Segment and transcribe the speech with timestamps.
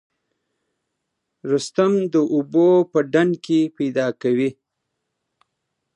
[1.51, 4.49] رستم د اوبو په ډنډ کې پیدا کوي.